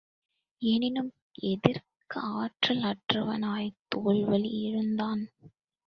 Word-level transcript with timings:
எனினும் 0.61 1.11
எதிர்கக 1.41 2.15
ஆற்றல் 2.15 2.83
அற்றவனாய்த் 2.83 3.79
தோள் 3.87 4.23
வலி 4.25 4.49
இழந்தான். 4.49 5.21